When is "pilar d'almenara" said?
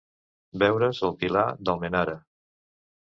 1.23-2.17